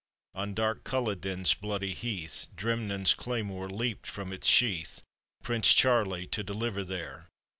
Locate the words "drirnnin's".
2.55-3.13